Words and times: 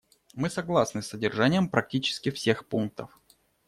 Мы 0.33 0.49
согласны 0.49 1.03
с 1.03 1.09
содержанием 1.09 1.69
практически 1.69 2.31
всех 2.31 2.65
пунктов. 2.65 3.15